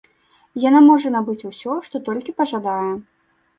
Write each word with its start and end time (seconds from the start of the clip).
Яна 0.63 0.81
можа 0.85 1.11
набыць 1.17 1.47
усё, 1.51 1.77
што 1.91 2.03
толькі 2.11 2.37
пажадае. 2.43 2.91